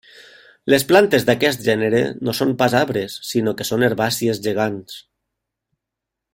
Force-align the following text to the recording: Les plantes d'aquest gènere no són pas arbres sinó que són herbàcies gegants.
Les 0.73 0.85
plantes 0.91 1.25
d'aquest 1.27 1.61
gènere 1.67 1.99
no 2.29 2.35
són 2.39 2.55
pas 2.63 2.77
arbres 2.81 3.19
sinó 3.33 3.55
que 3.61 3.69
són 3.71 3.87
herbàcies 3.91 4.43
gegants. 4.49 5.01